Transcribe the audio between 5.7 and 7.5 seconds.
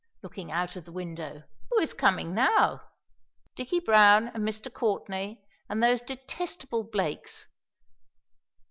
those detestable Blakes.